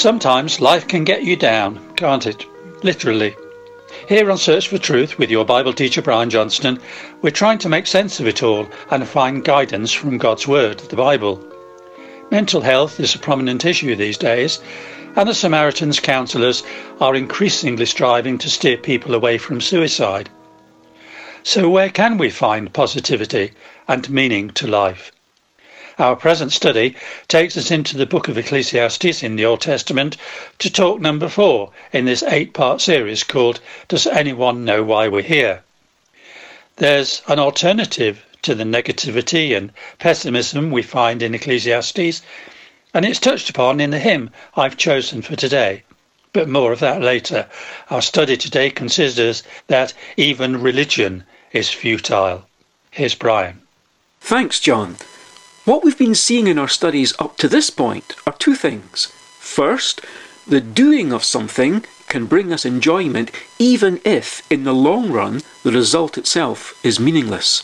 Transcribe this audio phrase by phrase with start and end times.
[0.00, 2.46] Sometimes life can get you down, can't it?
[2.82, 3.36] Literally.
[4.08, 6.80] Here on Search for Truth with your Bible teacher Brian Johnston,
[7.20, 10.96] we're trying to make sense of it all and find guidance from God's Word, the
[10.96, 11.44] Bible.
[12.30, 14.58] Mental health is a prominent issue these days,
[15.16, 16.62] and the Samaritan's counsellors
[16.98, 20.30] are increasingly striving to steer people away from suicide.
[21.42, 23.52] So, where can we find positivity
[23.86, 25.12] and meaning to life?
[26.00, 26.96] Our present study
[27.28, 30.16] takes us into the book of Ecclesiastes in the Old Testament
[30.58, 35.20] to talk number four in this eight part series called Does Anyone Know Why We're
[35.20, 35.62] Here?
[36.76, 42.22] There's an alternative to the negativity and pessimism we find in Ecclesiastes,
[42.94, 45.82] and it's touched upon in the hymn I've chosen for today.
[46.32, 47.46] But more of that later.
[47.90, 52.46] Our study today considers that even religion is futile.
[52.90, 53.60] Here's Brian.
[54.22, 54.96] Thanks, John.
[55.66, 59.06] What we've been seeing in our studies up to this point are two things.
[59.38, 60.00] First,
[60.46, 65.70] the doing of something can bring us enjoyment even if, in the long run, the
[65.70, 67.62] result itself is meaningless.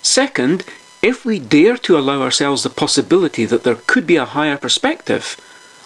[0.00, 0.64] Second,
[1.02, 5.36] if we dare to allow ourselves the possibility that there could be a higher perspective,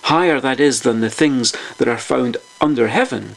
[0.03, 3.35] higher that is than the things that are found under heaven,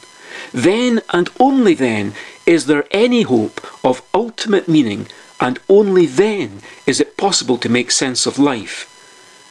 [0.53, 2.13] then and only then
[2.45, 5.07] is there any hope of ultimate meaning
[5.41, 8.87] and only then is it possible to make sense of life.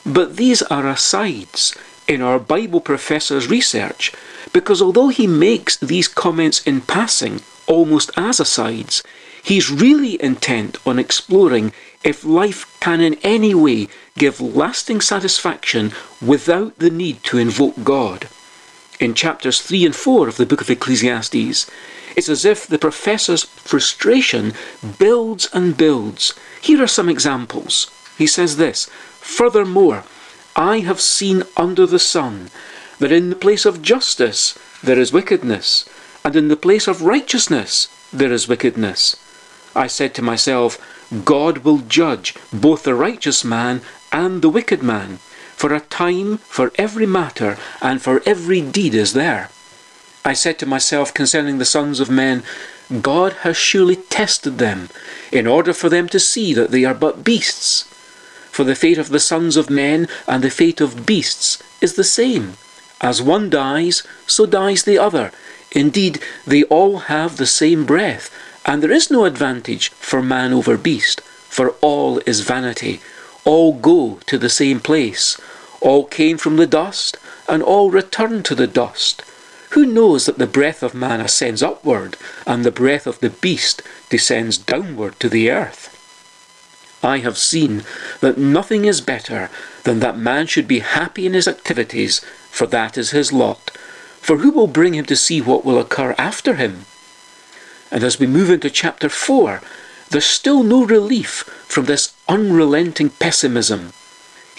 [0.07, 1.77] But these are asides
[2.09, 4.13] in our Bible professor's research,
[4.53, 9.03] because although he makes these comments in passing, almost as asides,
[9.43, 15.93] he's really intent on exploring if life can in any way give lasting satisfaction
[16.25, 18.29] without the need to invoke God.
[18.99, 21.71] In chapters 3 and 4 of the book of Ecclesiastes,
[22.17, 24.53] it's as if the professor's frustration
[24.99, 26.35] builds and builds.
[26.61, 27.91] Here are some examples.
[28.19, 28.87] He says this
[29.21, 30.05] Furthermore,
[30.57, 32.51] I have seen under the sun
[32.99, 35.89] that in the place of justice there is wickedness,
[36.25, 39.17] and in the place of righteousness there is wickedness.
[39.75, 40.79] I said to myself,
[41.25, 45.19] God will judge both the righteous man and the wicked man,
[45.57, 49.51] for a time for every matter and for every deed is there.
[50.25, 52.43] I said to myself concerning the sons of men,
[53.01, 54.91] God has surely tested them,
[55.33, 57.85] in order for them to see that they are but beasts.
[58.51, 62.05] For the fate of the sons of men and the fate of beasts is the
[62.05, 62.55] same.
[63.01, 65.33] As one dies, so dies the other.
[65.73, 68.31] Indeed, they all have the same breath,
[68.67, 73.01] and there is no advantage for man over beast, for all is vanity.
[73.45, 75.41] All go to the same place.
[75.81, 77.17] All came from the dust,
[77.49, 79.23] and all return to the dust.
[79.71, 82.17] Who knows that the breath of man ascends upward,
[82.47, 85.97] and the breath of the beast descends downward to the earth?
[87.03, 87.85] I have seen
[88.21, 89.49] that nothing is better
[89.85, 92.21] than that man should be happy in his activities,
[92.51, 93.71] for that is his lot.
[94.21, 96.85] For who will bring him to see what will occur after him?
[97.91, 99.63] And as we move into chapter 4,
[100.11, 103.93] there's still no relief from this unrelenting pessimism.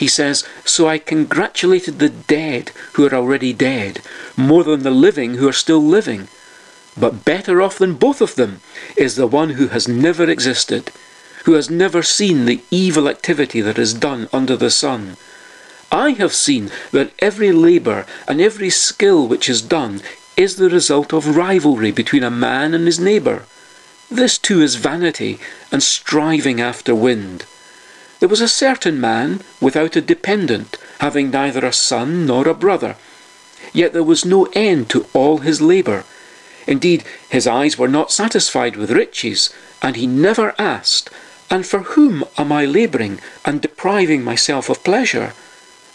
[0.01, 4.01] He says, So I congratulated the dead who are already dead,
[4.35, 6.27] more than the living who are still living.
[6.97, 8.61] But better off than both of them
[8.97, 10.91] is the one who has never existed,
[11.45, 15.17] who has never seen the evil activity that is done under the sun.
[15.91, 20.01] I have seen that every labour and every skill which is done
[20.35, 23.43] is the result of rivalry between a man and his neighbour.
[24.09, 25.39] This too is vanity
[25.71, 27.45] and striving after wind.
[28.21, 32.95] There was a certain man without a dependent, having neither a son nor a brother.
[33.73, 36.03] Yet there was no end to all his labour.
[36.67, 39.49] Indeed, his eyes were not satisfied with riches,
[39.81, 41.09] and he never asked,
[41.49, 45.33] And for whom am I labouring and depriving myself of pleasure?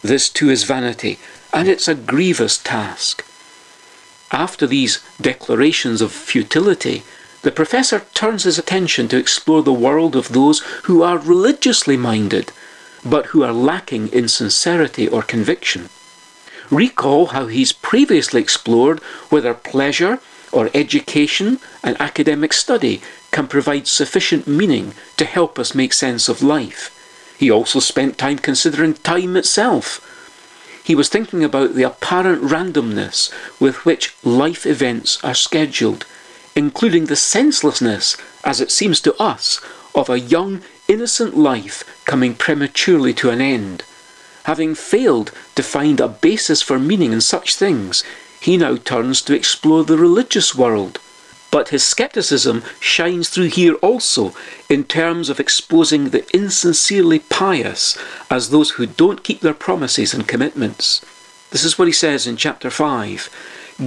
[0.03, 1.21] This too is vanity,
[1.53, 3.25] and it's a grievous task.
[4.33, 7.05] After these declarations of futility,
[7.47, 12.51] the professor turns his attention to explore the world of those who are religiously minded,
[13.05, 15.89] but who are lacking in sincerity or conviction.
[16.73, 18.99] Recall how he's previously explored
[19.31, 20.19] whether pleasure
[20.51, 23.01] or education and academic study
[23.31, 26.91] can provide sufficient meaning to help us make sense of life.
[27.39, 30.03] He also spent time considering time itself.
[30.83, 36.07] He was thinking about the apparent randomness with which life events are scheduled
[36.57, 39.61] including the senselessness, as it seems to us,
[39.95, 43.85] of a young, innocent life coming prematurely to an end.
[44.45, 48.03] Having failed to find a basis for meaning in such things,
[48.41, 50.99] he now turns to explore the religious world.
[51.51, 54.35] But his scepticism shines through here also
[54.69, 57.97] in terms of exposing the insincerely pious
[58.31, 61.05] as those who don't keep their promises and commitments.
[61.51, 63.31] This is what he says in chapter 5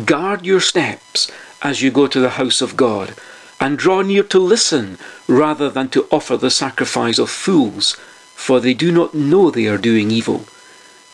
[0.05, 3.15] Guard your steps as you go to the house of God,
[3.59, 4.97] and draw near to listen
[5.27, 7.93] rather than to offer the sacrifice of fools,
[8.35, 10.45] for they do not know they are doing evil.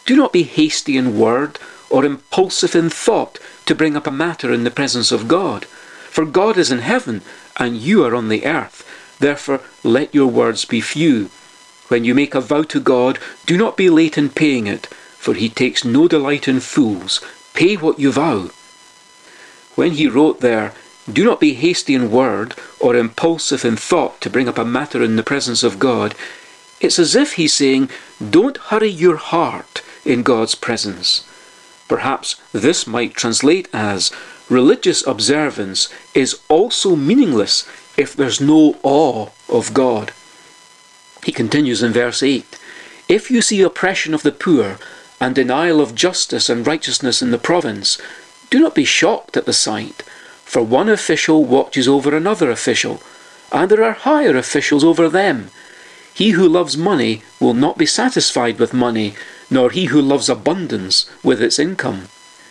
[0.05, 1.57] Do not be hasty in word
[1.89, 5.65] or impulsive in thought to bring up a matter in the presence of God.
[5.65, 7.21] For God is in heaven,
[7.57, 8.83] and you are on the earth.
[9.19, 11.29] Therefore, let your words be few.
[11.87, 14.87] When you make a vow to God, do not be late in paying it,
[15.17, 17.21] for he takes no delight in fools.
[17.53, 18.49] Pay what you vow.
[19.75, 20.73] When he wrote there,
[21.11, 25.03] Do not be hasty in word or impulsive in thought to bring up a matter
[25.03, 26.15] in the presence of God,
[26.81, 27.89] it's as if he's saying,
[28.29, 31.27] Don't hurry your heart in God's presence.
[31.87, 34.11] Perhaps this might translate as,
[34.49, 37.67] Religious observance is also meaningless
[37.97, 40.13] if there's no awe of God.
[41.23, 42.59] He continues in verse 8
[43.09, 44.77] If you see oppression of the poor
[45.19, 47.99] and denial of justice and righteousness in the province,
[48.49, 50.03] do not be shocked at the sight,
[50.43, 53.01] for one official watches over another official,
[53.51, 55.49] and there are higher officials over them.
[56.13, 59.15] He who loves money will not be satisfied with money,
[59.49, 62.07] nor he who loves abundance with its income.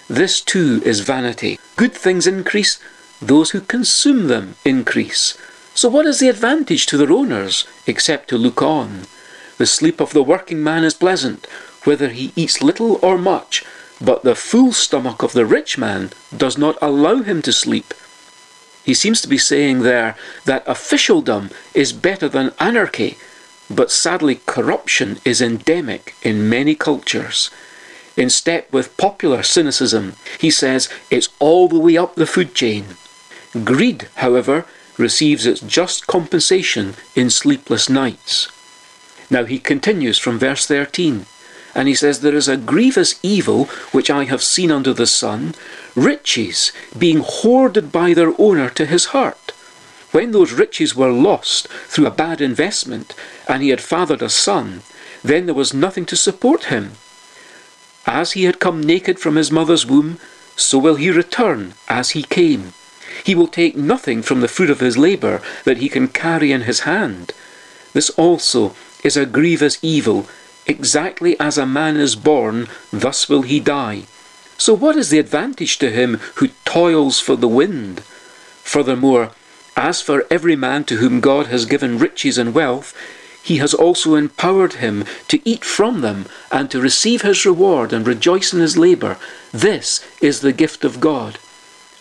[0.09, 1.59] This too is vanity.
[1.77, 2.79] Good things increase,
[3.23, 5.39] those who consume them increase.
[5.75, 9.07] So what is the advantage to their owners, except to look on?
[9.57, 11.47] The sleep of the working man is pleasant,
[11.85, 13.65] whether he eats little or much,
[14.01, 17.95] but the full stomach of the rich man does not allow him to sleep.
[18.85, 23.17] He seems to be saying there that officialdom is better than anarchy,
[23.71, 27.51] but sadly corruption is endemic in many cultures.
[28.17, 32.97] In step with popular cynicism, he says it's all the way up the food chain.
[33.65, 34.67] Greed, however,
[34.99, 38.49] receives its just compensation in sleepless nights.
[39.31, 41.27] Now he continues from verse 13,
[41.75, 45.55] and he says, There is a grievous evil which I have seen under the sun,
[45.95, 49.53] riches being hoarded by their owner to his hurt.
[50.13, 53.15] When those riches were lost through a bad investment,
[53.49, 54.83] and he had fathered a son,
[55.25, 56.93] then there was nothing to support him.
[58.07, 60.19] As he had come naked from his mother's womb,
[60.57, 62.75] so will he return as he came.
[63.25, 66.63] He will take nothing from the fruit of his labour that he can carry in
[66.63, 67.33] his hand.
[67.93, 70.27] This also is a grievous evil.
[70.67, 74.05] Exactly as a man is born, thus will he die.
[74.57, 78.01] So what is the advantage to him who toils for the wind?
[78.63, 79.33] Furthermore,
[79.77, 82.97] as for every man to whom God has given riches and wealth,
[83.43, 88.07] he has also empowered him to eat from them and to receive his reward and
[88.07, 89.19] rejoice in his labour.
[89.53, 91.39] This is the gift of God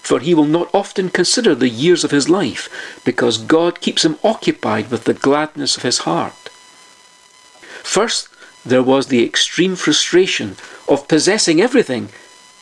[0.04, 4.19] for he will not often consider the years of his life, because God keeps him
[4.21, 6.50] occupied with the gladness of his heart.
[7.83, 8.27] First,
[8.65, 10.56] there was the extreme frustration
[10.88, 12.10] of possessing everything,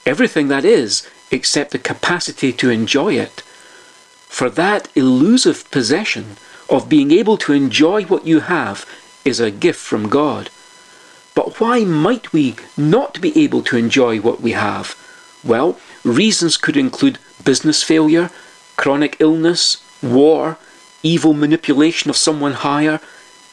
[0.06, 3.42] everything that is, except the capacity to enjoy it.
[4.28, 6.38] For that elusive possession
[6.70, 8.86] of being able to enjoy what you have
[9.24, 10.50] is a gift from God.
[11.36, 14.96] But why might we not be able to enjoy what we have?
[15.44, 18.32] Well, reasons could include business failure,
[18.78, 20.58] chronic illness, war,
[21.04, 23.00] evil manipulation of someone higher,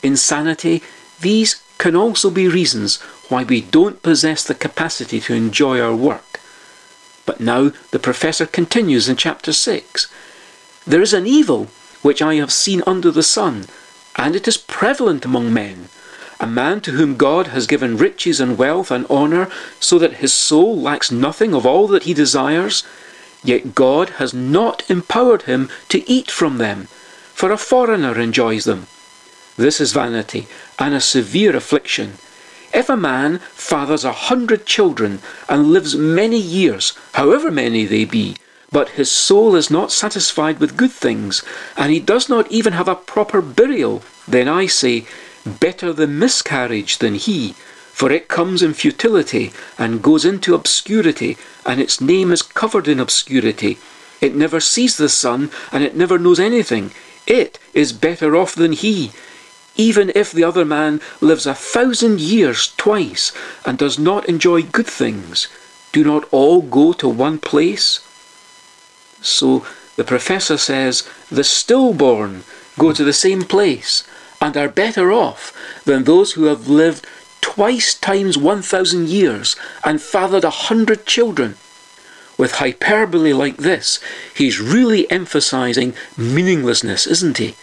[0.02, 0.82] insanity,
[1.20, 6.41] these can also be reasons why we don't possess the capacity to enjoy our work.
[7.24, 10.06] But now the professor continues in chapter 6.
[10.86, 11.69] There is an evil
[12.03, 13.67] which I have seen under the sun,
[14.17, 15.88] and it is prevalent among men.
[16.41, 19.50] A man to whom God has given riches and wealth and honour,
[19.81, 22.84] so that his soul lacks nothing of all that he desires,
[23.44, 26.88] Yet God has not empowered him to eat from them,
[27.34, 28.88] for a foreigner enjoys them.
[29.58, 30.46] This is vanity
[30.79, 32.15] and a severe affliction.
[32.72, 38.36] If a man fathers a hundred children and lives many years, however many they be,
[38.70, 41.43] but his soul is not satisfied with good things,
[41.77, 45.06] and he does not even have a proper burial, then I say,
[45.44, 47.55] better the miscarriage than he,
[47.93, 51.36] for it comes in futility and goes into obscurity,
[51.67, 53.79] and its name is covered in obscurity.
[54.20, 56.93] It never sees the sun, and it never knows anything.
[57.27, 59.10] It is better off than he.
[59.79, 63.32] Even if the other man lives a thousand years twice
[63.65, 65.47] and does not enjoy good things,
[65.93, 68.01] do not all go to one place?
[69.23, 72.43] So the professor says the stillborn
[72.77, 74.06] go to the same place
[74.41, 75.53] and are better off
[75.85, 77.06] than those who have lived
[77.41, 79.55] twice times 1,000 years
[79.85, 81.56] and fathered a hundred children.
[82.37, 83.99] With hyperbole like this,
[84.35, 87.56] he's really emphasizing meaninglessness, isn't he?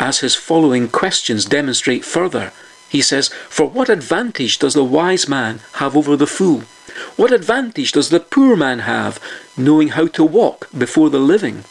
[0.00, 2.52] As his following questions demonstrate further,
[2.88, 6.62] he says, For what advantage does the wise man have over the fool?
[7.16, 9.20] What advantage does the poor man have
[9.58, 11.64] knowing how to walk before the living?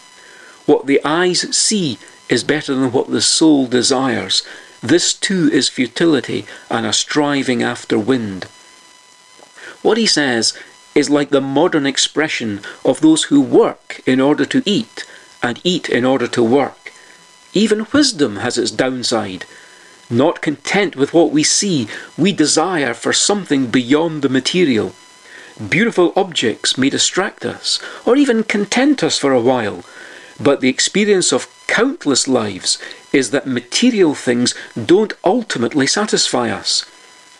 [0.67, 1.97] What the eyes see
[2.29, 4.43] is better than what the soul desires.
[4.81, 8.43] This too is futility and a striving after wind.
[9.81, 10.53] What he says
[10.93, 15.03] is like the modern expression of those who work in order to eat
[15.41, 16.78] and eat in order to work.
[17.53, 19.45] Even wisdom has its downside.
[20.09, 21.87] Not content with what we see,
[22.17, 24.93] we desire for something beyond the material.
[25.69, 29.83] Beautiful objects may distract us, or even content us for a while,
[30.39, 32.77] but the experience of countless lives
[33.11, 36.85] is that material things don't ultimately satisfy us.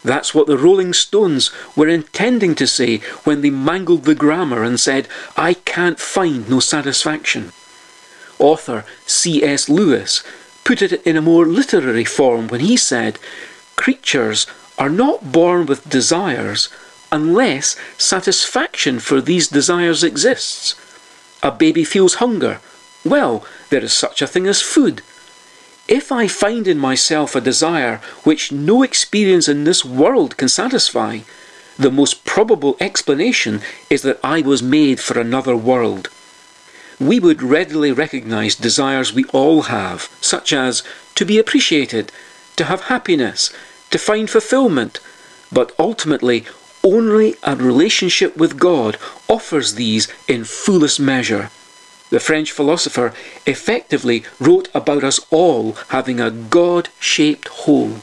[0.03, 4.79] That's what the Rolling Stones were intending to say when they mangled the grammar and
[4.79, 7.51] said, I can't find no satisfaction.
[8.39, 9.69] Author C.S.
[9.69, 10.23] Lewis
[10.63, 13.19] put it in a more literary form when he said,
[13.75, 16.69] Creatures are not born with desires
[17.11, 20.75] unless satisfaction for these desires exists.
[21.41, 22.59] A baby feels hunger.
[23.03, 25.01] Well, there is such a thing as food.
[25.87, 31.19] If I find in myself a desire which no experience in this world can satisfy,
[31.79, 36.09] the most probable explanation is that I was made for another world.
[36.99, 40.83] We would readily recognize desires we all have, such as
[41.15, 42.11] to be appreciated,
[42.57, 43.53] to have happiness,
[43.91, 44.99] to find fulfillment,
[45.51, 46.45] but ultimately
[46.83, 51.49] only a relationship with God offers these in fullest measure
[52.09, 53.13] the French philosopher,
[53.45, 58.01] effectively wrote about us all having a God shaped hole.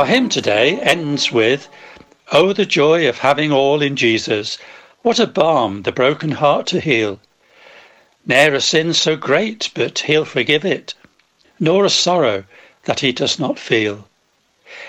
[0.00, 1.68] Our hymn today ends with,
[2.32, 4.56] Oh, the joy of having all in Jesus!
[5.02, 7.20] What a balm the broken heart to heal!
[8.24, 10.94] Ne'er a sin so great but he'll forgive it,
[11.58, 12.44] nor a sorrow
[12.84, 14.08] that he does not feel.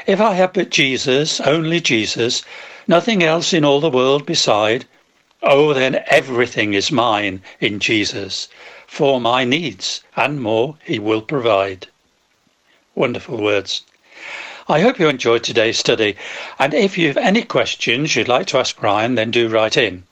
[0.08, 2.46] If I have but Jesus, only Jesus,
[2.88, 4.86] nothing else in all the world beside,
[5.44, 8.48] oh, then everything is mine in Jesus,
[8.88, 11.88] for my needs and more he will provide.
[12.96, 13.82] Wonderful words.
[14.68, 16.16] I hope you enjoyed today's study,
[16.60, 20.04] and if you have any questions you'd like to ask Brian, then do write in.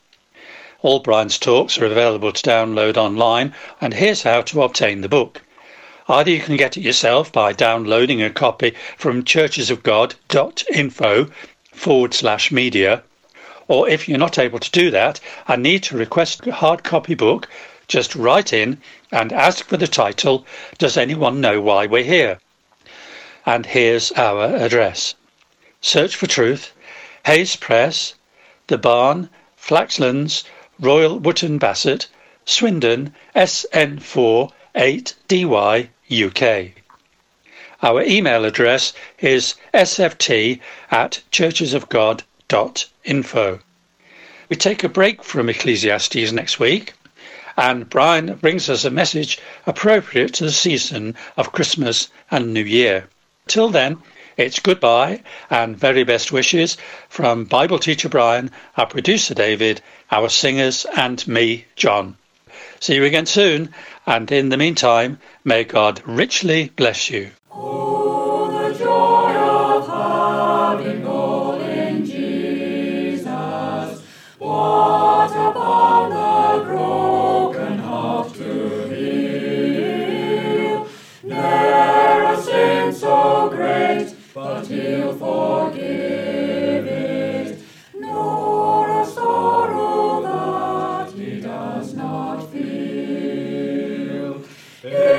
[0.81, 5.43] All Brian's talks are available to download online, and here's how to obtain the book.
[6.07, 11.29] Either you can get it yourself by downloading a copy from churchesofgod.info
[11.71, 13.03] forward slash media,
[13.67, 17.13] or if you're not able to do that and need to request a hard copy
[17.13, 17.47] book,
[17.87, 20.43] just write in and ask for the title,
[20.79, 22.39] Does Anyone Know Why We're Here?
[23.45, 25.15] And here's our address.
[25.81, 26.71] Search for Truth,
[27.25, 28.13] Hayes Press,
[28.67, 30.43] The Barn, Flaxlands,
[30.79, 32.07] Royal Wootton Bassett,
[32.45, 36.71] Swindon, SN4 8DY, UK.
[37.81, 40.59] Our email address is sft
[40.91, 43.59] at churchesofgod.info.
[44.49, 46.93] We take a break from Ecclesiastes next week,
[47.57, 53.09] and Brian brings us a message appropriate to the season of Christmas and New Year.
[53.49, 53.97] Till then,
[54.37, 56.77] it's goodbye and very best wishes
[57.09, 62.15] from Bible teacher Brian, our producer David, our singers, and me, John.
[62.79, 63.73] See you again soon,
[64.05, 67.31] and in the meantime, may God richly bless you.
[94.85, 95.18] Amen.